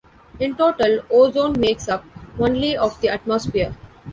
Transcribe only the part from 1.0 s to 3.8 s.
ozone makes up only of the atmosphere.